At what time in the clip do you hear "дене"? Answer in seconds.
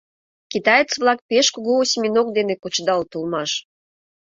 2.37-2.53